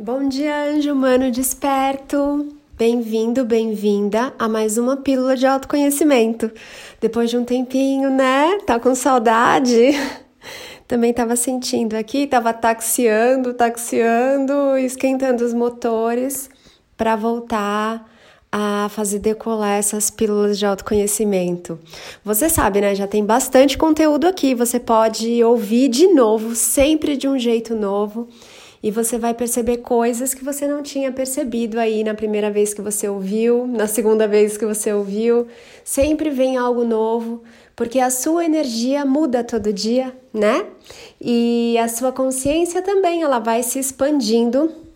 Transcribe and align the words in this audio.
Bom 0.00 0.28
dia, 0.28 0.54
anjo 0.70 0.92
humano 0.92 1.28
desperto! 1.28 2.46
Bem-vindo, 2.76 3.44
bem-vinda 3.44 4.32
a 4.38 4.48
mais 4.48 4.78
uma 4.78 4.98
pílula 4.98 5.36
de 5.36 5.44
autoconhecimento. 5.44 6.52
Depois 7.00 7.28
de 7.28 7.36
um 7.36 7.44
tempinho, 7.44 8.08
né? 8.08 8.58
Tá 8.64 8.78
com 8.78 8.94
saudade? 8.94 9.90
Também 10.86 11.12
tava 11.12 11.34
sentindo 11.34 11.96
aqui, 11.96 12.28
tava 12.28 12.52
taxiando, 12.52 13.52
taxiando, 13.54 14.78
esquentando 14.78 15.44
os 15.44 15.52
motores 15.52 16.48
para 16.96 17.16
voltar 17.16 18.08
a 18.52 18.88
fazer 18.90 19.18
decolar 19.18 19.78
essas 19.78 20.10
pílulas 20.10 20.60
de 20.60 20.64
autoconhecimento. 20.64 21.76
Você 22.24 22.48
sabe, 22.48 22.80
né? 22.80 22.94
Já 22.94 23.08
tem 23.08 23.24
bastante 23.24 23.76
conteúdo 23.76 24.28
aqui. 24.28 24.54
Você 24.54 24.78
pode 24.78 25.42
ouvir 25.42 25.88
de 25.88 26.06
novo, 26.06 26.54
sempre 26.54 27.16
de 27.16 27.26
um 27.26 27.36
jeito 27.36 27.74
novo, 27.74 28.28
e 28.82 28.90
você 28.90 29.18
vai 29.18 29.34
perceber 29.34 29.78
coisas 29.78 30.34
que 30.34 30.44
você 30.44 30.66
não 30.66 30.82
tinha 30.82 31.10
percebido 31.10 31.78
aí 31.78 32.04
na 32.04 32.14
primeira 32.14 32.50
vez 32.50 32.72
que 32.72 32.80
você 32.80 33.08
ouviu, 33.08 33.66
na 33.66 33.86
segunda 33.86 34.28
vez 34.28 34.56
que 34.56 34.64
você 34.64 34.92
ouviu. 34.92 35.46
Sempre 35.84 36.30
vem 36.30 36.56
algo 36.56 36.84
novo, 36.84 37.42
porque 37.74 37.98
a 37.98 38.10
sua 38.10 38.44
energia 38.44 39.04
muda 39.04 39.42
todo 39.42 39.72
dia, 39.72 40.16
né? 40.32 40.66
E 41.20 41.76
a 41.78 41.88
sua 41.88 42.12
consciência 42.12 42.82
também, 42.82 43.22
ela 43.22 43.38
vai 43.38 43.62
se 43.62 43.78
expandindo 43.78 44.87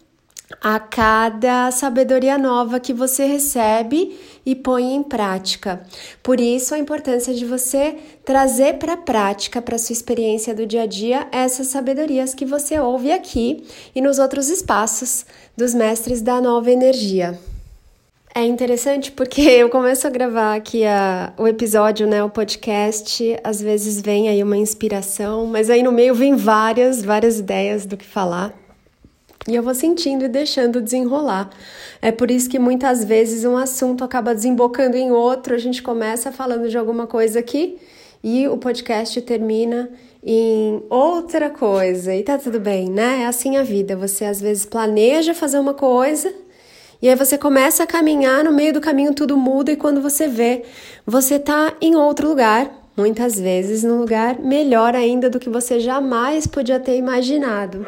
a 0.61 0.79
cada 0.79 1.71
sabedoria 1.71 2.37
nova 2.37 2.81
que 2.81 2.93
você 2.93 3.25
recebe 3.25 4.19
e 4.45 4.55
põe 4.55 4.95
em 4.95 5.03
prática. 5.03 5.81
Por 6.23 6.41
isso, 6.41 6.75
a 6.75 6.79
importância 6.79 7.33
de 7.33 7.45
você 7.45 7.97
trazer 8.25 8.75
para 8.75 8.95
a 8.95 8.97
prática, 8.97 9.63
para 9.63 9.79
sua 9.79 9.93
experiência 9.93 10.55
do 10.55 10.67
dia 10.67 10.83
a 10.83 10.87
dia, 10.87 11.29
essas 11.31 11.69
sabedorias 11.69 12.35
que 12.35 12.45
você 12.45 12.79
ouve 12.79 13.13
aqui 13.13 13.65
e 13.95 14.01
nos 14.01 14.19
outros 14.19 14.49
espaços 14.49 15.25
dos 15.57 15.75
mestres 15.75 16.21
da 16.21 16.41
nova 16.41 16.71
energia. 16.71 17.39
É 18.35 18.45
interessante 18.47 19.13
porque 19.13 19.43
eu 19.61 19.69
começo 19.69 20.07
a 20.07 20.11
gravar 20.11 20.55
aqui 20.55 20.85
a, 20.85 21.33
o 21.37 21.47
episódio, 21.47 22.07
né, 22.07 22.25
o 22.25 22.31
podcast, 22.31 23.39
às 23.45 23.61
vezes 23.61 24.01
vem 24.01 24.29
aí 24.29 24.43
uma 24.43 24.57
inspiração, 24.57 25.47
mas 25.47 25.69
aí 25.69 25.83
no 25.83 25.93
meio 25.93 26.15
vem 26.15 26.35
várias, 26.35 27.03
várias 27.03 27.39
ideias 27.39 27.85
do 27.85 27.97
que 27.97 28.07
falar. 28.07 28.62
E 29.49 29.55
eu 29.55 29.63
vou 29.63 29.75
sentindo 29.75 30.25
e 30.25 30.29
deixando 30.29 30.81
desenrolar. 30.81 31.51
É 32.01 32.13
por 32.13 32.31
isso 32.31 32.49
que 32.49 32.59
muitas 32.59 33.05
vezes 33.05 33.45
um 33.45 33.57
assunto 33.57 34.05
acaba 34.05 34.35
desembocando 34.35 34.97
em 34.97 35.11
outro, 35.11 35.55
a 35.55 35.59
gente 35.59 35.83
começa 35.83 36.31
falando 36.31 36.69
de 36.69 36.79
alguma 36.79 37.07
coisa 37.07 37.41
aqui 37.41 37.79
e 38.23 38.47
o 38.47 38.57
podcast 38.57 39.21
termina 39.23 39.91
em 40.25 40.81
outra 40.89 41.51
coisa. 41.51 42.15
E 42.15 42.23
tá 42.23 42.39
tudo 42.39 42.61
bem, 42.61 42.89
né? 42.89 43.23
É 43.23 43.27
assim 43.27 43.57
a 43.57 43.65
vida. 43.65 43.97
Você 43.97 44.25
às 44.25 44.41
vezes 44.41 44.65
planeja 44.65 45.35
fazer 45.35 45.59
uma 45.59 45.75
coisa 45.75 46.33
e 47.03 47.09
aí 47.09 47.17
você 47.17 47.37
começa 47.37 47.83
a 47.83 47.87
caminhar, 47.87 48.45
no 48.45 48.53
meio 48.53 48.73
do 48.73 48.81
caminho 48.81 49.13
tudo 49.13 49.37
muda 49.37 49.73
e 49.73 49.77
quando 49.77 50.01
você 50.01 50.29
vê, 50.29 50.63
você 51.05 51.37
tá 51.37 51.75
em 51.81 51.97
outro 51.97 52.29
lugar, 52.29 52.71
muitas 52.97 53.41
vezes 53.41 53.83
num 53.83 53.99
lugar 53.99 54.39
melhor 54.39 54.95
ainda 54.95 55.29
do 55.29 55.41
que 55.41 55.51
você 55.51 55.81
jamais 55.81 56.47
podia 56.47 56.79
ter 56.79 56.97
imaginado. 56.97 57.85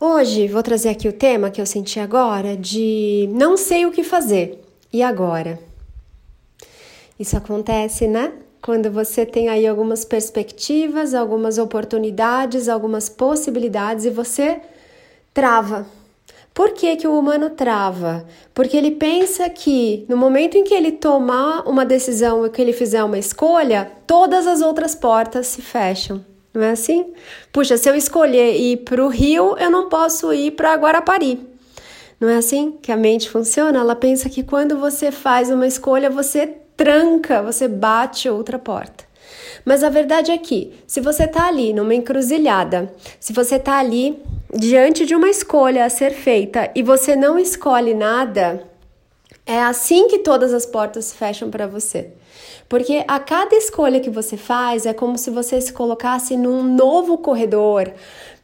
Hoje 0.00 0.46
vou 0.46 0.62
trazer 0.62 0.90
aqui 0.90 1.08
o 1.08 1.12
tema 1.12 1.50
que 1.50 1.60
eu 1.60 1.66
senti 1.66 1.98
agora 1.98 2.56
de 2.56 3.28
não 3.32 3.56
sei 3.56 3.84
o 3.84 3.90
que 3.90 4.04
fazer. 4.04 4.64
E 4.92 5.02
agora? 5.02 5.58
Isso 7.18 7.36
acontece, 7.36 8.06
né? 8.06 8.32
Quando 8.62 8.92
você 8.92 9.26
tem 9.26 9.48
aí 9.48 9.66
algumas 9.66 10.04
perspectivas, 10.04 11.14
algumas 11.14 11.58
oportunidades, 11.58 12.68
algumas 12.68 13.08
possibilidades 13.08 14.04
e 14.04 14.10
você 14.10 14.60
trava. 15.34 15.84
Por 16.54 16.74
que, 16.74 16.94
que 16.94 17.08
o 17.08 17.18
humano 17.18 17.50
trava? 17.50 18.24
Porque 18.54 18.76
ele 18.76 18.92
pensa 18.92 19.50
que 19.50 20.06
no 20.08 20.16
momento 20.16 20.56
em 20.56 20.62
que 20.62 20.74
ele 20.74 20.92
tomar 20.92 21.68
uma 21.68 21.84
decisão 21.84 22.46
e 22.46 22.50
que 22.50 22.62
ele 22.62 22.72
fizer 22.72 23.02
uma 23.02 23.18
escolha, 23.18 23.90
todas 24.06 24.46
as 24.46 24.60
outras 24.60 24.94
portas 24.94 25.48
se 25.48 25.60
fecham. 25.60 26.24
Não 26.58 26.64
é 26.64 26.70
assim? 26.72 27.12
Puxa, 27.52 27.76
se 27.76 27.88
eu 27.88 27.94
escolher 27.94 28.56
ir 28.56 28.78
para 28.78 29.00
o 29.00 29.06
Rio, 29.06 29.56
eu 29.58 29.70
não 29.70 29.88
posso 29.88 30.32
ir 30.32 30.50
para 30.50 30.74
Guarapari. 30.74 31.38
Não 32.20 32.28
é 32.28 32.36
assim 32.36 32.72
que 32.82 32.90
a 32.90 32.96
mente 32.96 33.30
funciona? 33.30 33.78
Ela 33.78 33.94
pensa 33.94 34.28
que 34.28 34.42
quando 34.42 34.76
você 34.76 35.12
faz 35.12 35.50
uma 35.50 35.68
escolha, 35.68 36.10
você 36.10 36.48
tranca, 36.76 37.40
você 37.44 37.68
bate 37.68 38.28
outra 38.28 38.58
porta. 38.58 39.04
Mas 39.64 39.84
a 39.84 39.88
verdade 39.88 40.32
é 40.32 40.38
que, 40.38 40.72
se 40.84 41.00
você 41.00 41.24
está 41.24 41.46
ali 41.46 41.72
numa 41.72 41.94
encruzilhada, 41.94 42.92
se 43.20 43.32
você 43.32 43.54
está 43.54 43.78
ali 43.78 44.20
diante 44.52 45.06
de 45.06 45.14
uma 45.14 45.28
escolha 45.28 45.84
a 45.84 45.90
ser 45.90 46.10
feita 46.10 46.72
e 46.74 46.82
você 46.82 47.14
não 47.14 47.38
escolhe 47.38 47.94
nada, 47.94 48.64
é 49.46 49.60
assim 49.60 50.08
que 50.08 50.18
todas 50.18 50.52
as 50.52 50.66
portas 50.66 51.04
se 51.04 51.14
fecham 51.14 51.50
para 51.50 51.68
você. 51.68 52.10
Porque 52.68 53.02
a 53.08 53.18
cada 53.18 53.56
escolha 53.56 53.98
que 53.98 54.10
você 54.10 54.36
faz 54.36 54.84
é 54.84 54.92
como 54.92 55.16
se 55.16 55.30
você 55.30 55.60
se 55.60 55.72
colocasse 55.72 56.36
num 56.36 56.62
novo 56.62 57.16
corredor 57.18 57.90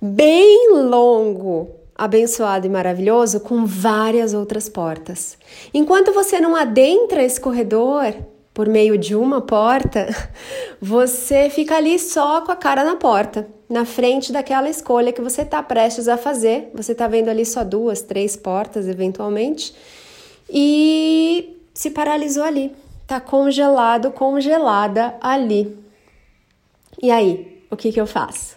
bem 0.01 0.71
longo, 0.73 1.71
abençoado 1.95 2.67
e 2.67 2.71
maravilhoso, 2.71 3.41
com 3.41 3.67
várias 3.67 4.33
outras 4.33 4.69
portas. 4.69 5.37
Enquanto 5.75 6.13
você 6.13 6.41
não 6.41 6.57
adentra 6.57 7.23
esse 7.23 7.39
corredor 7.39 8.15
por 8.55 8.67
meio 8.67 8.97
de 8.97 9.15
uma 9.15 9.43
porta, 9.43 10.07
você 10.81 11.51
fica 11.51 11.77
ali 11.77 11.99
só 11.99 12.41
com 12.41 12.53
a 12.53 12.57
cara 12.57 12.83
na 12.83 12.97
porta, 12.97 13.47
na 13.69 13.85
frente 13.85 14.33
daquela 14.33 14.71
escolha 14.71 15.13
que 15.13 15.21
você 15.21 15.43
está 15.43 15.63
prestes 15.63 16.09
a 16.09 16.17
fazer. 16.17 16.71
Você 16.75 16.93
está 16.93 17.07
vendo 17.07 17.29
ali 17.29 17.45
só 17.45 17.63
duas, 17.63 18.01
três 18.01 18.37
portas, 18.37 18.89
eventualmente, 18.89 19.75
e 20.49 21.59
se 21.75 21.91
paralisou 21.91 22.45
ali 22.45 22.73
tá 23.07 23.21
congelado, 23.21 24.11
congelada 24.11 25.17
ali. 25.21 25.79
E 27.03 27.11
aí, 27.11 27.65
o 27.71 27.77
que, 27.77 27.93
que 27.93 28.01
eu 28.01 28.07
faço? 28.07 28.57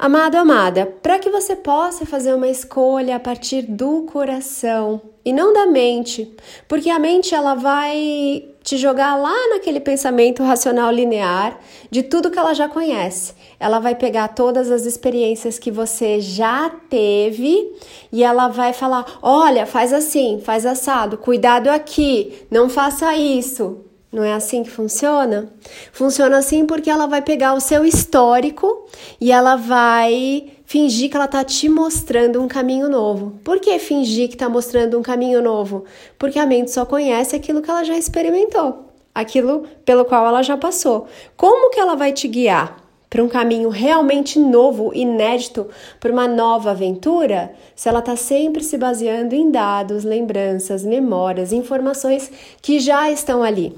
Amado, 0.00 0.36
amada, 0.36 0.86
para 1.02 1.18
que 1.18 1.28
você 1.28 1.56
possa 1.56 2.06
fazer 2.06 2.32
uma 2.32 2.46
escolha 2.46 3.16
a 3.16 3.20
partir 3.20 3.62
do 3.62 4.02
coração 4.02 5.02
e 5.24 5.32
não 5.32 5.52
da 5.52 5.66
mente, 5.66 6.36
porque 6.68 6.88
a 6.88 7.00
mente 7.00 7.34
ela 7.34 7.56
vai 7.56 8.44
te 8.62 8.76
jogar 8.76 9.16
lá 9.16 9.34
naquele 9.48 9.80
pensamento 9.80 10.44
racional 10.44 10.92
linear 10.92 11.58
de 11.90 12.04
tudo 12.04 12.30
que 12.30 12.38
ela 12.38 12.54
já 12.54 12.68
conhece. 12.68 13.34
Ela 13.58 13.80
vai 13.80 13.96
pegar 13.96 14.28
todas 14.28 14.70
as 14.70 14.86
experiências 14.86 15.58
que 15.58 15.72
você 15.72 16.20
já 16.20 16.70
teve 16.88 17.74
e 18.12 18.22
ela 18.22 18.46
vai 18.46 18.72
falar: 18.72 19.04
"Olha, 19.20 19.66
faz 19.66 19.92
assim, 19.92 20.40
faz 20.44 20.64
assado, 20.64 21.18
cuidado 21.18 21.66
aqui, 21.66 22.46
não 22.52 22.68
faça 22.68 23.16
isso". 23.16 23.87
Não 24.10 24.24
é 24.24 24.32
assim 24.32 24.62
que 24.62 24.70
funciona? 24.70 25.52
Funciona 25.92 26.38
assim 26.38 26.64
porque 26.64 26.88
ela 26.88 27.06
vai 27.06 27.20
pegar 27.20 27.52
o 27.52 27.60
seu 27.60 27.84
histórico 27.84 28.86
e 29.20 29.30
ela 29.30 29.54
vai 29.54 30.50
fingir 30.64 31.10
que 31.10 31.16
ela 31.16 31.28
tá 31.28 31.44
te 31.44 31.68
mostrando 31.68 32.40
um 32.40 32.48
caminho 32.48 32.88
novo. 32.88 33.38
Por 33.44 33.60
que 33.60 33.78
fingir 33.78 34.30
que 34.30 34.36
tá 34.36 34.48
mostrando 34.48 34.98
um 34.98 35.02
caminho 35.02 35.42
novo? 35.42 35.84
Porque 36.18 36.38
a 36.38 36.46
mente 36.46 36.70
só 36.70 36.86
conhece 36.86 37.36
aquilo 37.36 37.60
que 37.60 37.70
ela 37.70 37.84
já 37.84 37.98
experimentou, 37.98 38.86
aquilo 39.14 39.64
pelo 39.84 40.06
qual 40.06 40.26
ela 40.26 40.42
já 40.42 40.56
passou. 40.56 41.06
Como 41.36 41.70
que 41.70 41.78
ela 41.78 41.94
vai 41.94 42.12
te 42.12 42.26
guiar? 42.28 42.88
para 43.10 43.24
um 43.24 43.28
caminho 43.28 43.70
realmente 43.70 44.38
novo, 44.38 44.92
inédito, 44.94 45.66
para 45.98 46.12
uma 46.12 46.28
nova 46.28 46.72
aventura, 46.72 47.54
se 47.74 47.88
ela 47.88 48.00
está 48.00 48.14
sempre 48.16 48.62
se 48.62 48.76
baseando 48.76 49.34
em 49.34 49.50
dados, 49.50 50.04
lembranças, 50.04 50.84
memórias, 50.84 51.50
informações 51.50 52.30
que 52.60 52.78
já 52.78 53.10
estão 53.10 53.42
ali. 53.42 53.74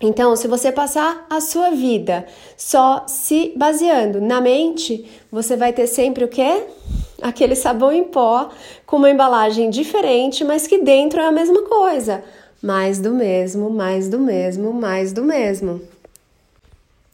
Então, 0.00 0.36
se 0.36 0.46
você 0.46 0.70
passar 0.70 1.26
a 1.30 1.40
sua 1.40 1.70
vida 1.70 2.26
só 2.56 3.04
se 3.06 3.52
baseando 3.56 4.20
na 4.20 4.40
mente, 4.40 5.10
você 5.30 5.56
vai 5.56 5.72
ter 5.72 5.86
sempre 5.86 6.24
o 6.24 6.28
quê? 6.28 6.64
Aquele 7.22 7.54
sabão 7.54 7.90
em 7.90 8.04
pó 8.04 8.50
com 8.84 8.96
uma 8.96 9.10
embalagem 9.10 9.70
diferente, 9.70 10.44
mas 10.44 10.66
que 10.66 10.78
dentro 10.82 11.20
é 11.20 11.26
a 11.26 11.32
mesma 11.32 11.62
coisa. 11.62 12.22
Mais 12.62 12.98
do 12.98 13.14
mesmo, 13.14 13.70
mais 13.70 14.08
do 14.08 14.18
mesmo, 14.18 14.72
mais 14.72 15.12
do 15.14 15.24
mesmo. 15.24 15.80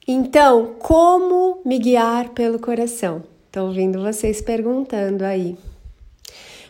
Então, 0.06 0.74
como 0.80 1.60
me 1.64 1.78
guiar 1.78 2.30
pelo 2.30 2.58
coração? 2.58 3.22
Estou 3.46 3.68
ouvindo 3.68 4.02
vocês 4.02 4.40
perguntando 4.40 5.24
aí 5.24 5.56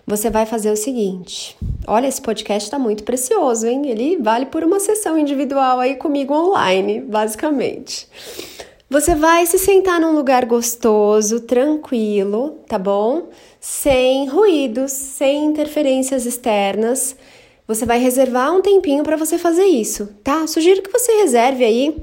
você 0.06 0.30
vai 0.30 0.46
fazer 0.46 0.70
o 0.70 0.76
seguinte: 0.76 1.56
olha, 1.86 2.06
esse 2.06 2.20
podcast 2.20 2.66
está 2.66 2.78
muito 2.78 3.04
precioso, 3.04 3.66
hein? 3.66 3.88
Ele 3.88 4.16
vale 4.18 4.46
por 4.46 4.64
uma 4.64 4.80
sessão 4.80 5.18
individual 5.18 5.80
aí 5.80 5.96
comigo 5.96 6.34
online, 6.34 7.00
basicamente. 7.00 8.08
Você 8.90 9.14
vai 9.14 9.46
se 9.46 9.58
sentar 9.58 10.00
num 10.00 10.12
lugar 10.12 10.44
gostoso, 10.44 11.40
tranquilo, 11.40 12.58
tá 12.68 12.78
bom? 12.78 13.28
Sem 13.58 14.28
ruídos, 14.28 14.92
sem 14.92 15.46
interferências 15.46 16.26
externas. 16.26 17.16
Você 17.66 17.86
vai 17.86 17.98
reservar 17.98 18.54
um 18.54 18.60
tempinho 18.60 19.02
para 19.02 19.16
você 19.16 19.38
fazer 19.38 19.64
isso, 19.64 20.08
tá? 20.22 20.46
Sugiro 20.46 20.82
que 20.82 20.92
você 20.92 21.12
reserve 21.22 21.64
aí 21.64 21.96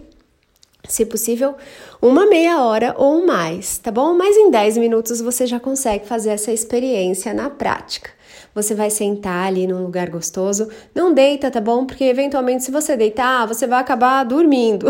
Se 0.88 1.06
possível, 1.06 1.56
uma 2.02 2.26
meia 2.26 2.64
hora 2.64 2.96
ou 2.98 3.24
mais, 3.26 3.78
tá 3.78 3.92
bom? 3.92 4.16
Mas 4.16 4.36
em 4.36 4.50
10 4.50 4.78
minutos 4.78 5.22
você 5.22 5.46
já 5.46 5.60
consegue 5.60 6.08
fazer 6.08 6.32
essa 6.32 6.52
experiência 6.52 7.32
na 7.34 7.50
prática. 7.50 8.10
Você 8.54 8.74
vai 8.74 8.90
sentar 8.90 9.48
ali 9.48 9.68
num 9.68 9.84
lugar 9.84 10.10
gostoso. 10.10 10.70
Não 10.94 11.14
deita, 11.14 11.52
tá 11.52 11.62
bom? 11.62 11.86
Porque 11.86 12.04
eventualmente, 12.04 12.64
se 12.64 12.72
você 12.72 12.96
deitar, 12.98 13.48
você 13.48 13.68
vai 13.68 13.80
acabar 13.80 14.24
dormindo. 14.24 14.88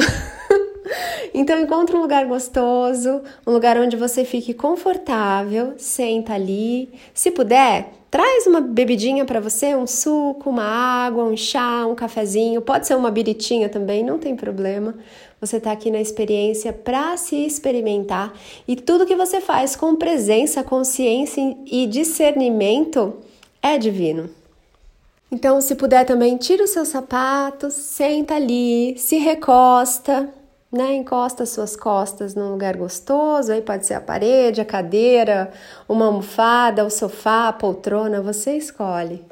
então, 1.33 1.59
encontre 1.59 1.95
um 1.95 2.01
lugar 2.01 2.25
gostoso, 2.25 3.21
um 3.45 3.51
lugar 3.51 3.77
onde 3.77 3.95
você 3.95 4.23
fique 4.23 4.53
confortável. 4.53 5.73
Senta 5.77 6.33
ali. 6.33 6.89
Se 7.13 7.31
puder, 7.31 7.91
traz 8.09 8.47
uma 8.47 8.61
bebidinha 8.61 9.25
para 9.25 9.39
você, 9.39 9.75
um 9.75 9.85
suco, 9.85 10.49
uma 10.49 10.63
água, 10.63 11.23
um 11.25 11.37
chá, 11.37 11.85
um 11.85 11.95
cafezinho. 11.95 12.61
Pode 12.61 12.87
ser 12.87 12.95
uma 12.95 13.11
biritinha 13.11 13.69
também, 13.69 14.03
não 14.03 14.17
tem 14.17 14.35
problema. 14.35 14.95
Você 15.41 15.57
está 15.57 15.71
aqui 15.71 15.89
na 15.89 16.01
experiência 16.01 16.73
para 16.73 17.15
se 17.15 17.35
experimentar 17.45 18.33
e 18.67 18.75
tudo 18.75 19.05
que 19.05 19.15
você 19.15 19.39
faz 19.39 19.75
com 19.75 19.95
presença, 19.95 20.63
consciência 20.63 21.55
e 21.65 21.87
discernimento 21.87 23.15
é 23.61 23.77
divino. 23.77 24.29
Então, 25.31 25.61
se 25.61 25.75
puder 25.75 26.05
também, 26.05 26.37
tira 26.37 26.63
os 26.63 26.71
seus 26.71 26.87
sapatos, 26.87 27.73
senta 27.73 28.35
ali, 28.35 28.97
se 28.97 29.17
recosta, 29.17 30.27
né? 30.71 30.95
Encosta 30.95 31.43
as 31.43 31.49
suas 31.49 31.75
costas 31.75 32.35
num 32.35 32.51
lugar 32.51 32.75
gostoso, 32.77 33.51
aí 33.51 33.61
pode 33.61 33.85
ser 33.85 33.95
a 33.95 34.01
parede, 34.01 34.61
a 34.61 34.65
cadeira, 34.65 35.51
uma 35.87 36.05
almofada, 36.05 36.85
o 36.85 36.89
sofá, 36.89 37.47
a 37.47 37.53
poltrona, 37.53 38.21
você 38.21 38.57
escolhe. 38.57 39.23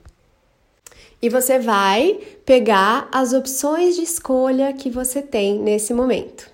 E 1.20 1.30
você 1.30 1.58
vai 1.58 2.20
pegar 2.46 3.08
as 3.12 3.34
opções 3.34 3.96
de 3.96 4.04
escolha 4.04 4.72
que 4.74 4.90
você 4.90 5.22
tem 5.22 5.58
nesse 5.58 5.94
momento, 5.94 6.48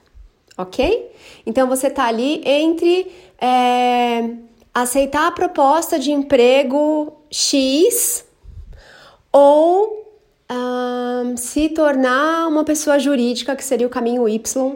ok? 0.57 1.11
Então 1.45 1.67
você 1.67 1.89
tá 1.89 2.05
ali 2.05 2.41
entre 2.45 3.11
é, 3.41 4.29
aceitar 4.73 5.27
a 5.27 5.31
proposta 5.31 5.99
de 5.99 6.11
emprego 6.11 7.13
X 7.29 8.25
ou 9.31 10.03
um, 10.51 11.37
se 11.37 11.69
tornar 11.69 12.47
uma 12.47 12.63
pessoa 12.63 12.97
jurídica, 12.99 13.55
que 13.55 13.63
seria 13.63 13.87
o 13.87 13.89
caminho 13.89 14.27
Y, 14.27 14.75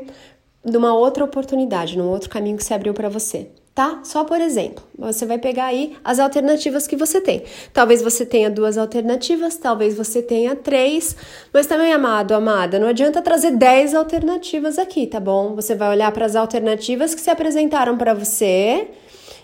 de 0.64 0.78
uma 0.78 0.94
outra 0.94 1.24
oportunidade, 1.24 1.98
num 1.98 2.10
outro 2.10 2.30
caminho 2.30 2.58
que 2.58 2.64
se 2.64 2.74
abriu 2.74 2.94
para 2.94 3.10
você. 3.10 3.50
Tá? 3.74 4.00
Só 4.04 4.24
por 4.24 4.42
exemplo, 4.42 4.84
você 4.98 5.24
vai 5.24 5.38
pegar 5.38 5.66
aí 5.66 5.96
as 6.04 6.20
alternativas 6.20 6.88
que 6.88 6.96
você 6.96 7.22
tem. 7.22 7.44
Talvez 7.72 8.02
você 8.02 8.26
tenha 8.26 8.50
duas 8.50 8.76
alternativas, 8.76 9.56
talvez 9.56 9.96
você 9.96 10.20
tenha 10.20 10.56
três, 10.56 11.16
mas 11.54 11.68
também, 11.68 11.94
amado, 11.94 12.34
amada, 12.34 12.80
não 12.80 12.88
adianta 12.88 13.22
trazer 13.22 13.52
dez 13.52 13.94
alternativas 13.94 14.80
aqui, 14.80 15.06
tá 15.06 15.20
bom? 15.20 15.54
Você 15.54 15.76
vai 15.76 15.92
olhar 15.92 16.12
para 16.12 16.26
as 16.26 16.36
alternativas 16.36 17.14
que 17.14 17.22
se 17.22 17.30
apresentaram 17.30 17.96
para 17.96 18.16
você 18.16 18.88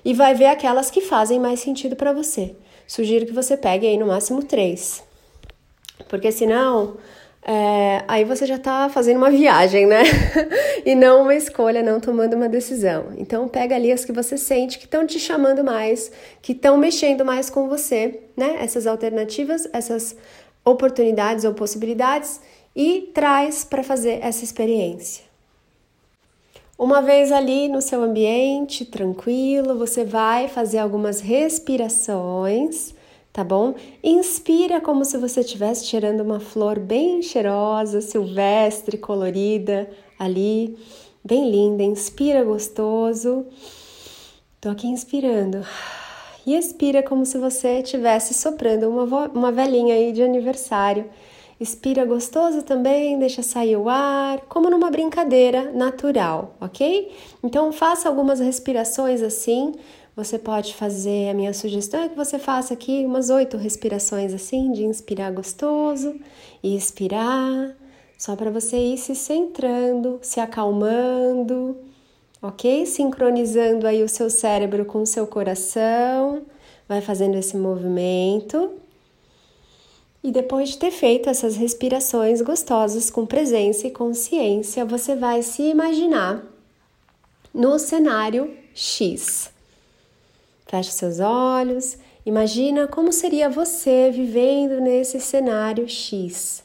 e 0.04 0.14
vai 0.14 0.34
ver 0.34 0.48
aquelas 0.48 0.90
que 0.90 1.02
fazem 1.02 1.40
mais 1.40 1.60
sentido 1.60 1.96
para 1.96 2.14
você. 2.14 2.56
Sugiro 2.88 3.26
que 3.26 3.34
você 3.34 3.56
pegue 3.56 3.88
aí 3.88 3.98
no 3.98 4.08
máximo 4.08 4.44
três, 4.44 5.04
porque 6.10 6.32
senão 6.32 6.98
é, 7.46 8.04
aí 8.08 8.24
você 8.24 8.46
já 8.46 8.56
está 8.56 8.88
fazendo 8.88 9.18
uma 9.18 9.30
viagem, 9.30 9.86
né? 9.86 10.04
e 10.86 10.96
não 10.96 11.24
uma 11.24 11.36
escolha, 11.36 11.84
não 11.84 12.00
tomando 12.00 12.36
uma 12.36 12.48
decisão. 12.48 13.08
Então 13.18 13.48
pega 13.48 13.76
ali 13.76 13.92
as 13.92 14.06
que 14.06 14.14
você 14.14 14.38
sente 14.38 14.80
que 14.80 14.86
estão 14.86 15.06
te 15.06 15.20
chamando 15.20 15.64
mais, 15.64 16.12
que 16.42 16.54
estão 16.54 16.78
mexendo 16.78 17.26
mais 17.26 17.50
com 17.50 17.68
você, 17.68 18.22
né? 18.38 18.58
Essas 18.60 18.88
alternativas, 18.88 19.68
essas 19.74 20.16
oportunidades 20.64 21.44
ou 21.44 21.54
possibilidades 21.54 22.40
e 22.74 23.12
traz 23.14 23.66
para 23.66 23.84
fazer 23.84 24.20
essa 24.22 24.44
experiência. 24.44 25.33
Uma 26.84 27.02
vez 27.02 27.32
ali 27.32 27.70
no 27.70 27.82
seu 27.82 28.04
ambiente, 28.04 28.84
tranquilo, 28.84 29.78
você 29.78 30.04
vai 30.04 30.50
fazer 30.50 30.80
algumas 30.80 31.22
respirações, 31.22 32.94
tá 33.32 33.42
bom? 33.42 33.74
Inspira 34.04 34.82
como 34.82 35.06
se 35.06 35.18
você 35.18 35.40
estivesse 35.40 35.86
tirando 35.86 36.20
uma 36.20 36.42
flor 36.42 36.78
bem 36.80 37.22
cheirosa, 37.22 38.02
silvestre, 38.02 38.98
colorida 38.98 39.90
ali, 40.20 40.78
bem 41.24 41.50
linda. 41.50 41.84
Inspira 41.84 42.44
gostoso. 42.44 43.46
Tô 44.60 44.68
aqui 44.68 44.88
inspirando. 44.88 45.66
E 46.46 46.54
expira 46.54 47.02
como 47.02 47.26
se 47.26 47.38
você 47.38 47.80
estivesse 47.80 48.34
soprando 48.34 48.90
uma, 48.90 49.30
uma 49.30 49.54
velhinha 49.54 49.96
aí 49.96 50.12
de 50.12 50.22
aniversário. 50.22 51.06
Expira 51.64 52.04
gostoso 52.04 52.62
também, 52.62 53.18
deixa 53.18 53.42
sair 53.42 53.78
o 53.78 53.88
ar, 53.88 54.42
como 54.50 54.70
numa 54.70 54.92
brincadeira 54.92 55.72
natural, 55.72 56.58
ok? 56.60 57.10
Então 57.42 57.72
faça 57.72 58.10
algumas 58.10 58.42
respirações 58.42 59.22
assim. 59.22 59.72
Você 60.14 60.38
pode 60.38 60.76
fazer, 60.76 61.30
a 61.30 61.34
minha 61.34 61.54
sugestão 61.54 62.04
é 62.04 62.10
que 62.10 62.18
você 62.18 62.38
faça 62.38 62.74
aqui 62.74 63.06
umas 63.06 63.30
oito 63.30 63.56
respirações 63.56 64.34
assim, 64.34 64.74
de 64.74 64.84
inspirar 64.84 65.32
gostoso 65.32 66.20
e 66.62 66.76
expirar, 66.76 67.74
só 68.18 68.36
para 68.36 68.52
você 68.52 68.76
ir 68.76 68.98
se 68.98 69.16
centrando, 69.16 70.20
se 70.22 70.42
acalmando, 70.42 71.78
ok? 72.42 72.86
Sincronizando 72.86 73.88
aí 73.88 74.04
o 74.04 74.10
seu 74.10 74.30
cérebro 74.30 74.84
com 74.84 75.04
o 75.04 75.08
seu 75.08 75.26
coração, 75.26 76.42
vai 76.90 77.00
fazendo 77.00 77.38
esse 77.38 77.56
movimento. 77.56 78.83
E 80.24 80.32
depois 80.32 80.70
de 80.70 80.78
ter 80.78 80.92
feito 80.92 81.30
essas 81.30 81.58
respirações 81.58 82.42
gostosas 82.42 83.10
com 83.10 83.26
presença 83.26 83.86
e 83.86 83.92
consciência, 83.92 84.86
você 84.86 85.16
vai 85.16 85.42
se 85.42 85.64
imaginar 85.64 86.42
no 87.54 87.78
cenário 87.78 88.56
X. 88.74 89.52
Feche 90.66 90.92
seus 90.92 91.20
olhos, 91.20 91.98
imagina 92.26 92.88
como 92.88 93.12
seria 93.12 93.50
você 93.50 94.10
vivendo 94.12 94.80
nesse 94.80 95.20
cenário 95.20 95.90
X. 95.90 96.64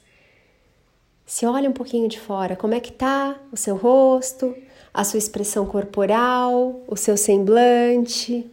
Se 1.27 1.45
olha 1.45 1.69
um 1.69 1.75
pouquinho 1.75 2.09
de 2.09 2.19
fora, 2.19 2.55
como 2.55 2.75
é 2.75 2.81
que 2.81 2.93
tá 2.93 3.39
o 3.53 3.57
seu 3.57 3.77
rosto, 3.77 4.57
a 4.95 5.03
sua 5.03 5.19
expressão 5.19 5.67
corporal, 5.67 6.81
o 6.87 6.97
seu 6.97 7.17
semblante, 7.17 8.49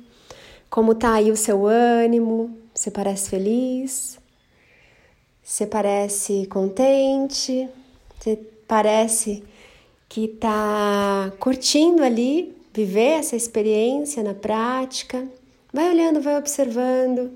como 0.68 0.96
tá 0.96 1.14
aí 1.14 1.32
o 1.32 1.38
seu 1.38 1.68
ânimo, 1.68 2.58
você 2.74 2.90
parece 2.90 3.30
feliz? 3.30 4.25
Você 5.48 5.68
parece 5.68 6.48
contente, 6.48 7.70
você 8.18 8.36
parece 8.68 9.44
que 10.10 10.26
está 10.26 11.32
curtindo 11.40 12.04
ali, 12.04 12.52
viver 12.74 13.20
essa 13.20 13.36
experiência 13.36 14.24
na 14.24 14.34
prática. 14.34 15.24
Vai 15.72 15.88
olhando, 15.92 16.20
vai 16.20 16.36
observando. 16.36 17.32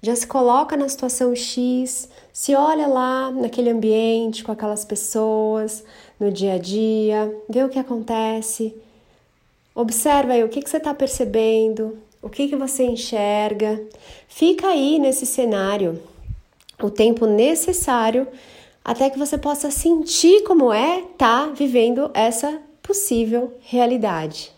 Já 0.00 0.16
se 0.16 0.26
coloca 0.26 0.74
na 0.74 0.88
situação 0.88 1.36
X, 1.36 2.08
se 2.32 2.54
olha 2.54 2.86
lá 2.86 3.30
naquele 3.30 3.68
ambiente, 3.68 4.42
com 4.42 4.50
aquelas 4.50 4.82
pessoas, 4.82 5.84
no 6.18 6.32
dia 6.32 6.54
a 6.54 6.58
dia, 6.58 7.30
vê 7.46 7.62
o 7.62 7.68
que 7.68 7.78
acontece. 7.78 8.74
Observa 9.74 10.32
aí 10.32 10.42
o 10.42 10.48
que, 10.48 10.62
que 10.62 10.70
você 10.70 10.78
está 10.78 10.94
percebendo, 10.94 11.98
o 12.22 12.30
que, 12.30 12.48
que 12.48 12.56
você 12.56 12.84
enxerga. 12.84 13.78
Fica 14.26 14.68
aí 14.68 14.98
nesse 14.98 15.26
cenário 15.26 16.00
o 16.86 16.90
tempo 16.90 17.26
necessário 17.26 18.26
até 18.84 19.10
que 19.10 19.18
você 19.18 19.36
possa 19.36 19.70
sentir 19.70 20.42
como 20.42 20.72
é 20.72 21.00
estar 21.00 21.46
tá 21.46 21.52
vivendo 21.52 22.10
essa 22.14 22.60
possível 22.82 23.54
realidade. 23.60 24.52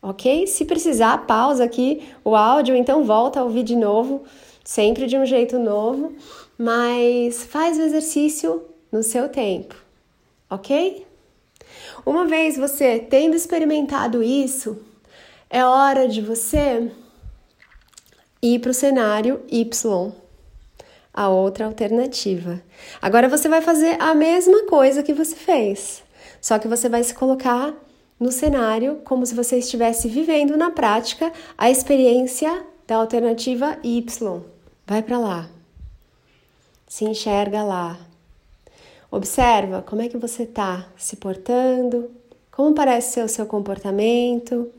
Ok? 0.00 0.46
Se 0.46 0.64
precisar, 0.64 1.26
pausa 1.26 1.64
aqui 1.64 2.08
o 2.24 2.34
áudio, 2.34 2.74
então 2.74 3.04
volta 3.04 3.40
a 3.40 3.44
ouvir 3.44 3.62
de 3.62 3.76
novo, 3.76 4.24
sempre 4.64 5.06
de 5.06 5.16
um 5.16 5.26
jeito 5.26 5.58
novo, 5.58 6.14
mas 6.56 7.44
faz 7.44 7.78
o 7.78 7.82
exercício 7.82 8.62
no 8.90 9.02
seu 9.02 9.28
tempo, 9.28 9.74
ok? 10.48 11.06
Uma 12.06 12.26
vez 12.26 12.56
você 12.56 12.98
tendo 12.98 13.34
experimentado 13.34 14.22
isso, 14.22 14.78
é 15.50 15.64
hora 15.64 16.08
de 16.08 16.20
você 16.20 16.90
ir 18.40 18.60
para 18.60 18.70
o 18.70 18.74
cenário 18.74 19.42
Y 19.50 20.12
a 21.18 21.28
outra 21.28 21.66
alternativa. 21.66 22.62
Agora 23.02 23.28
você 23.28 23.48
vai 23.48 23.60
fazer 23.60 24.00
a 24.00 24.14
mesma 24.14 24.66
coisa 24.66 25.02
que 25.02 25.12
você 25.12 25.34
fez, 25.34 26.00
só 26.40 26.60
que 26.60 26.68
você 26.68 26.88
vai 26.88 27.02
se 27.02 27.12
colocar 27.12 27.74
no 28.20 28.30
cenário 28.30 29.00
como 29.04 29.26
se 29.26 29.34
você 29.34 29.58
estivesse 29.58 30.08
vivendo 30.08 30.56
na 30.56 30.70
prática 30.70 31.32
a 31.56 31.68
experiência 31.68 32.64
da 32.86 32.94
alternativa 32.94 33.76
Y. 33.82 34.44
Vai 34.86 35.02
para 35.02 35.18
lá. 35.18 35.50
Se 36.86 37.04
enxerga 37.04 37.64
lá. 37.64 37.98
Observa 39.10 39.82
como 39.82 40.02
é 40.02 40.08
que 40.08 40.16
você 40.16 40.44
está 40.44 40.86
se 40.96 41.16
portando, 41.16 42.12
como 42.52 42.76
parece 42.76 43.14
ser 43.14 43.24
o 43.24 43.28
seu 43.28 43.44
comportamento, 43.44 44.54
o 44.54 44.70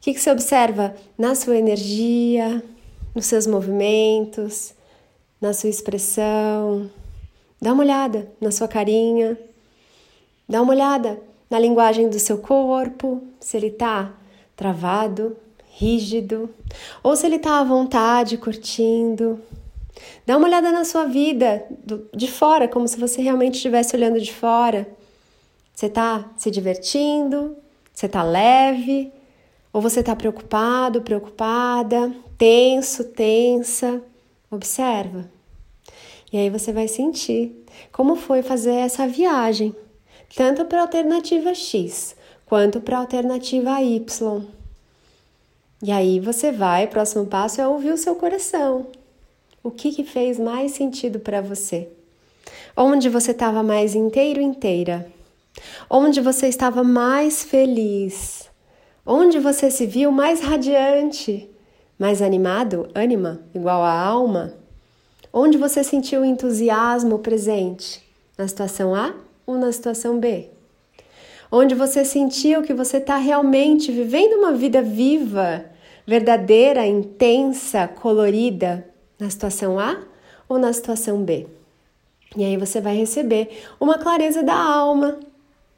que, 0.00 0.14
que 0.14 0.20
você 0.20 0.30
observa 0.30 0.94
na 1.18 1.34
sua 1.34 1.58
energia, 1.58 2.62
nos 3.14 3.26
seus 3.26 3.46
movimentos, 3.46 4.72
na 5.44 5.52
sua 5.52 5.68
expressão. 5.68 6.90
Dá 7.60 7.74
uma 7.74 7.82
olhada 7.82 8.32
na 8.40 8.50
sua 8.50 8.66
carinha. 8.66 9.38
Dá 10.48 10.62
uma 10.62 10.72
olhada 10.72 11.20
na 11.50 11.58
linguagem 11.58 12.08
do 12.08 12.18
seu 12.18 12.38
corpo, 12.38 13.22
se 13.38 13.56
ele 13.56 13.66
está 13.66 14.14
travado, 14.56 15.36
rígido, 15.70 16.48
ou 17.02 17.14
se 17.14 17.26
ele 17.26 17.36
está 17.36 17.60
à 17.60 17.64
vontade, 17.64 18.38
curtindo. 18.38 19.38
Dá 20.24 20.36
uma 20.38 20.46
olhada 20.46 20.72
na 20.72 20.84
sua 20.84 21.04
vida 21.04 21.64
de 22.14 22.26
fora, 22.26 22.66
como 22.66 22.88
se 22.88 22.98
você 22.98 23.20
realmente 23.20 23.56
estivesse 23.56 23.94
olhando 23.94 24.20
de 24.20 24.32
fora. 24.32 24.88
Você 25.74 25.86
está 25.86 26.24
se 26.38 26.50
divertindo? 26.50 27.54
Você 27.92 28.06
está 28.06 28.22
leve? 28.22 29.12
Ou 29.72 29.80
você 29.80 30.00
está 30.00 30.16
preocupado, 30.16 31.02
preocupada, 31.02 32.14
tenso, 32.38 33.04
tensa? 33.04 34.02
Observa. 34.50 35.33
E 36.34 36.36
aí 36.36 36.50
você 36.50 36.72
vai 36.72 36.88
sentir 36.88 37.64
como 37.92 38.16
foi 38.16 38.42
fazer 38.42 38.72
essa 38.72 39.06
viagem, 39.06 39.72
tanto 40.34 40.64
para 40.64 40.80
a 40.80 40.82
alternativa 40.82 41.54
X 41.54 42.16
quanto 42.44 42.80
para 42.80 42.96
a 42.96 43.00
alternativa 43.02 43.80
Y. 43.80 44.44
E 45.80 45.92
aí 45.92 46.18
você 46.18 46.50
vai, 46.50 46.86
o 46.86 46.88
próximo 46.88 47.24
passo 47.24 47.60
é 47.60 47.68
ouvir 47.68 47.92
o 47.92 47.96
seu 47.96 48.16
coração. 48.16 48.88
O 49.62 49.70
que, 49.70 49.92
que 49.92 50.02
fez 50.02 50.36
mais 50.36 50.72
sentido 50.72 51.20
para 51.20 51.40
você? 51.40 51.88
Onde 52.76 53.08
você 53.08 53.30
estava 53.30 53.62
mais 53.62 53.94
inteiro, 53.94 54.40
inteira? 54.40 55.06
Onde 55.88 56.20
você 56.20 56.48
estava 56.48 56.82
mais 56.82 57.44
feliz? 57.44 58.50
Onde 59.06 59.38
você 59.38 59.70
se 59.70 59.86
viu 59.86 60.10
mais 60.10 60.40
radiante? 60.40 61.48
Mais 61.96 62.20
animado? 62.20 62.88
Ânima? 62.92 63.40
Igual 63.54 63.84
a 63.84 63.96
alma? 63.96 64.63
Onde 65.36 65.58
você 65.58 65.82
sentiu 65.82 66.24
entusiasmo 66.24 67.18
presente? 67.18 68.00
Na 68.38 68.46
situação 68.46 68.94
A 68.94 69.12
ou 69.44 69.58
na 69.58 69.72
situação 69.72 70.20
B? 70.20 70.48
Onde 71.50 71.74
você 71.74 72.04
sentiu 72.04 72.62
que 72.62 72.72
você 72.72 72.98
está 72.98 73.16
realmente 73.16 73.90
vivendo 73.90 74.34
uma 74.34 74.52
vida 74.52 74.80
viva, 74.80 75.64
verdadeira, 76.06 76.86
intensa, 76.86 77.88
colorida? 77.88 78.88
Na 79.18 79.28
situação 79.28 79.76
A 79.76 79.98
ou 80.48 80.56
na 80.56 80.72
situação 80.72 81.24
B? 81.24 81.48
E 82.36 82.44
aí 82.44 82.56
você 82.56 82.80
vai 82.80 82.94
receber 82.94 83.64
uma 83.80 83.98
clareza 83.98 84.40
da 84.40 84.54
alma, 84.54 85.18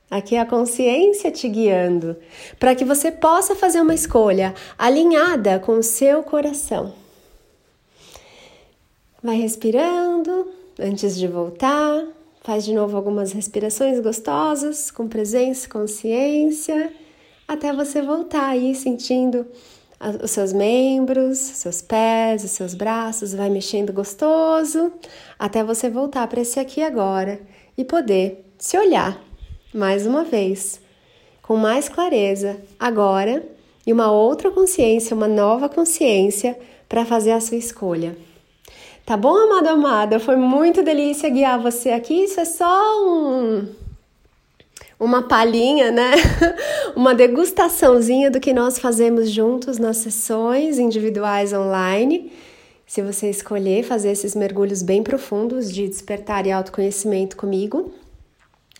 Aqui 0.08 0.36
é 0.36 0.40
a 0.40 0.46
consciência 0.46 1.32
te 1.32 1.48
guiando 1.48 2.16
para 2.60 2.76
que 2.76 2.84
você 2.84 3.10
possa 3.10 3.56
fazer 3.56 3.80
uma 3.80 3.94
escolha 3.94 4.54
alinhada 4.78 5.58
com 5.58 5.72
o 5.72 5.82
seu 5.82 6.22
coração. 6.22 7.05
Vai 9.26 9.38
respirando 9.38 10.52
antes 10.78 11.16
de 11.16 11.26
voltar. 11.26 12.06
Faz 12.45 12.64
de 12.64 12.73
novo 12.73 12.97
algumas 12.97 13.33
respirações 13.33 13.99
gostosas, 13.99 14.88
com 14.88 15.09
presença 15.09 15.66
e 15.66 15.68
consciência, 15.68 16.92
até 17.49 17.73
você 17.73 18.00
voltar 18.00 18.50
aí 18.50 18.73
sentindo 18.73 19.45
os 20.23 20.30
seus 20.30 20.52
membros, 20.52 21.38
seus 21.38 21.83
pés, 21.83 22.45
os 22.45 22.52
seus 22.52 22.73
braços, 22.73 23.35
vai 23.35 23.50
mexendo 23.50 23.92
gostoso, 23.92 24.92
até 25.37 25.64
você 25.64 25.90
voltar 25.90 26.28
para 26.28 26.42
esse 26.42 26.61
aqui 26.61 26.80
agora 26.80 27.40
e 27.76 27.85
poder 27.85 28.45
se 28.56 28.78
olhar 28.78 29.21
mais 29.75 30.06
uma 30.06 30.23
vez, 30.23 30.80
com 31.42 31.56
mais 31.56 31.88
clareza, 31.88 32.59
agora, 32.78 33.45
e 33.85 33.92
uma 33.92 34.09
outra 34.12 34.52
consciência, 34.52 35.16
uma 35.16 35.26
nova 35.26 35.68
consciência 35.68 36.56
para 36.88 37.04
fazer 37.04 37.33
a 37.33 37.40
sua 37.40 37.56
escolha. 37.56 38.16
Tá 39.06 39.16
bom, 39.16 39.36
amado, 39.36 39.68
amada? 39.68 40.18
Foi 40.18 40.34
muito 40.34 40.82
delícia 40.82 41.30
guiar 41.30 41.60
você 41.60 41.90
aqui. 41.90 42.25
Isso 42.25 42.40
é 42.40 42.44
só 42.44 43.06
um, 43.06 43.68
uma 44.98 45.22
palhinha, 45.22 45.92
né? 45.92 46.10
uma 46.96 47.14
degustaçãozinha 47.14 48.32
do 48.32 48.40
que 48.40 48.52
nós 48.52 48.80
fazemos 48.80 49.30
juntos 49.30 49.78
nas 49.78 49.98
sessões 49.98 50.76
individuais 50.80 51.52
online. 51.52 52.32
Se 52.84 53.00
você 53.00 53.30
escolher 53.30 53.84
fazer 53.84 54.10
esses 54.10 54.34
mergulhos 54.34 54.82
bem 54.82 55.04
profundos 55.04 55.72
de 55.72 55.86
despertar 55.86 56.44
e 56.44 56.50
autoconhecimento 56.50 57.36
comigo, 57.36 57.94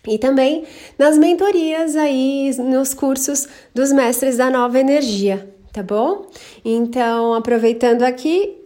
e 0.05 0.17
também 0.17 0.65
nas 0.99 1.17
mentorias 1.17 1.95
aí 1.95 2.53
nos 2.59 2.93
cursos 2.93 3.47
dos 3.73 3.93
mestres 3.93 4.35
da 4.35 4.49
nova 4.49 4.77
energia, 4.77 5.49
tá 5.71 5.81
bom? 5.81 6.25
Então, 6.65 7.33
aproveitando 7.33 8.03
aqui, 8.03 8.56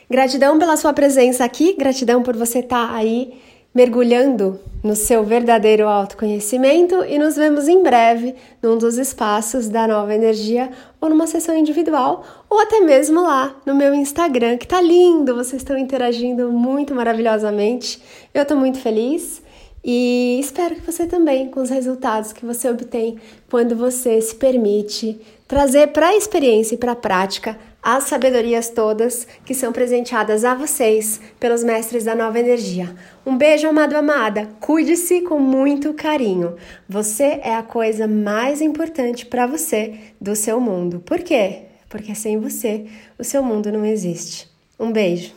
Gratidão 0.10 0.58
pela 0.58 0.76
sua 0.76 0.92
presença 0.92 1.46
aqui, 1.46 1.76
gratidão 1.78 2.24
por 2.24 2.36
você 2.36 2.60
estar 2.60 2.88
tá 2.88 2.96
aí 2.96 3.32
mergulhando 3.74 4.60
no 4.84 4.96
seu 4.96 5.24
verdadeiro 5.24 5.88
autoconhecimento 5.88 7.04
e 7.04 7.20
nos 7.20 7.36
vemos 7.36 7.68
em 7.68 7.84
breve 7.84 8.36
num 8.62 8.78
dos 8.78 8.98
espaços 8.98 9.68
da 9.68 9.88
Nova 9.88 10.16
Energia 10.16 10.70
ou 11.02 11.10
numa 11.10 11.28
sessão 11.28 11.56
individual 11.56 12.24
ou 12.50 12.60
até 12.60 12.80
mesmo 12.80 13.22
lá 13.22 13.56
no 13.66 13.76
meu 13.76 13.94
Instagram, 13.94 14.58
que 14.58 14.68
tá 14.68 14.82
lindo, 14.82 15.36
vocês 15.36 15.62
estão 15.62 15.78
interagindo 15.78 16.52
muito 16.52 16.96
maravilhosamente. 16.96 18.02
Eu 18.34 18.46
tô 18.46 18.56
muito 18.56 18.80
feliz 18.80 19.42
e 19.84 20.40
espero 20.40 20.76
que 20.76 20.82
você 20.82 21.06
também 21.06 21.50
com 21.50 21.62
os 21.62 21.70
resultados 21.70 22.34
que 22.34 22.46
você 22.46 22.70
obtém 22.70 23.18
quando 23.50 23.76
você 23.76 24.20
se 24.22 24.36
permite 24.36 25.20
trazer 25.48 25.88
para 25.88 26.08
a 26.08 26.16
experiência 26.16 26.76
e 26.76 26.78
para 26.78 26.94
a 26.94 26.96
prática 26.96 27.58
as 27.82 28.06
sabedorias 28.06 28.70
todas 28.70 29.28
que 29.46 29.54
são 29.54 29.72
presenteadas 29.72 30.44
a 30.44 30.54
vocês 30.54 31.20
pelos 31.40 31.64
mestres 31.64 32.04
da 32.04 32.14
nova 32.14 32.40
energia. 32.40 32.94
Um 33.26 33.38
beijo, 33.38 33.68
amado 33.68 33.96
amada. 33.96 34.50
Cuide-se 34.60 35.22
com 35.22 35.40
muito 35.40 35.94
carinho. 35.94 36.56
Você 36.88 37.40
é 37.44 37.56
a 37.56 37.64
coisa 37.64 38.08
mais 38.08 38.62
importante 38.62 39.26
para 39.26 39.48
você 39.48 39.98
do 40.20 40.36
seu 40.36 40.60
mundo. 40.60 41.00
Por 41.00 41.20
quê? 41.20 41.64
Porque 41.88 42.14
sem 42.14 42.38
você, 42.38 42.86
o 43.18 43.24
seu 43.24 43.42
mundo 43.42 43.72
não 43.72 43.86
existe. 43.86 44.50
Um 44.80 44.92
beijo. 44.92 45.34